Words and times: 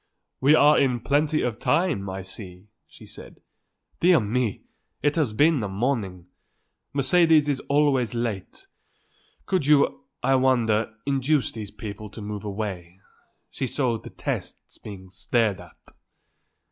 "We 0.39 0.55
are 0.55 0.79
in 0.79 1.01
plenty 1.01 1.43
of 1.43 1.59
time, 1.59 2.09
I 2.09 2.23
see," 2.23 2.69
she 2.87 3.05
said. 3.05 3.39
"Dear 3.99 4.19
me! 4.19 4.63
it 5.03 5.15
has 5.15 5.31
been 5.31 5.61
a 5.61 5.67
morning! 5.69 6.25
Mercedes 6.91 7.47
is 7.47 7.59
always 7.69 8.15
late. 8.15 8.65
Could 9.45 9.67
you, 9.67 10.05
I 10.23 10.33
wonder, 10.37 10.91
induce 11.05 11.51
these 11.51 11.69
people 11.69 12.09
to 12.09 12.19
move 12.21 12.43
away. 12.45 12.99
She 13.51 13.67
so 13.67 13.99
detests 13.99 14.79
being 14.79 15.11
stared 15.11 15.61
at." 15.61 15.77